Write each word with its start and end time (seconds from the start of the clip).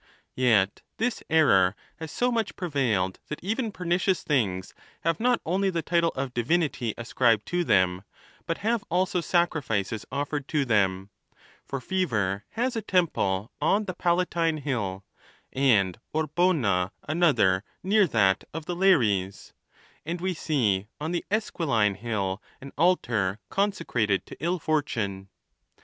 XXV. 0.01 0.07
Yet 0.33 0.81
this 0.97 1.23
error 1.29 1.75
has 1.97 2.11
so 2.11 2.31
much 2.31 2.55
prevailed 2.55 3.19
that 3.27 3.39
even 3.43 3.71
pernicious 3.71 4.23
things 4.23 4.73
have 5.01 5.19
not 5.19 5.39
only 5.45 5.69
the 5.69 5.83
title 5.83 6.11
of 6.15 6.33
divinity 6.33 6.95
ascribed 6.97 7.45
to 7.49 7.63
them, 7.63 8.01
but 8.47 8.57
have 8.65 8.83
also 8.89 9.21
sacrifices 9.21 10.03
offered 10.11 10.47
to 10.47 10.65
them; 10.65 11.11
for 11.67 11.79
Fe 11.79 12.05
ver 12.05 12.43
has 12.53 12.75
a 12.75 12.81
temple 12.81 13.51
on 13.61 13.85
the 13.85 13.93
Palatine 13.93 14.57
hill, 14.57 15.05
and 15.53 15.99
Orbona 16.15 16.89
anoth 17.07 17.37
er 17.37 17.63
near 17.83 18.07
that 18.07 18.43
of 18.55 18.65
the 18.65 18.75
Lares, 18.75 19.53
and 20.03 20.19
we 20.19 20.33
see 20.33 20.87
on 20.99 21.11
the 21.11 21.23
Esquiline 21.29 21.93
hill 21.93 22.41
an 22.59 22.71
altar 22.75 23.37
consecrated 23.51 24.25
to 24.25 24.37
Ill 24.43 24.57
fortune. 24.57 25.29